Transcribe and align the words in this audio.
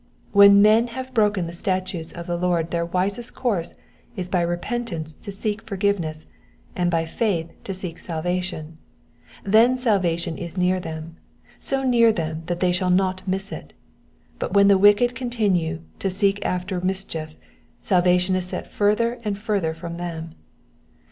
When 0.31 0.63
pien 0.63 0.87
have 0.87 1.13
broken 1.13 1.45
the 1.45 1.53
statutes 1.53 2.11
of 2.11 2.25
the 2.25 2.35
Lord 2.35 2.71
their 2.71 2.87
wisest 2.87 3.35
course 3.35 3.75
is 4.15 4.27
by 4.29 4.41
repentance 4.41 5.13
to 5.13 5.31
seek 5.31 5.61
forgiveness, 5.61 6.25
and 6.75 6.89
by 6.89 7.05
faith 7.05 7.51
to 7.65 7.71
seek 7.71 7.99
salvation: 7.99 8.79
then 9.43 9.77
salvation 9.77 10.39
is 10.39 10.57
near 10.57 10.79
them, 10.79 11.17
so 11.59 11.83
near 11.83 12.11
them 12.11 12.41
that 12.47 12.61
they 12.61 12.71
shall 12.71 12.89
not 12.89 13.27
miss 13.27 13.51
it; 13.51 13.75
but 14.39 14.53
when 14.55 14.69
the 14.69 14.77
wicked 14.79 15.13
continue 15.13 15.83
to 15.99 16.09
seek 16.09 16.43
after 16.43 16.81
mischief, 16.81 17.35
salvation 17.83 18.33
is 18.35 18.45
set 18.47 18.65
further 18.65 19.19
and 19.23 19.37
further 19.37 19.75
from 19.75 19.97
them. 19.97 20.33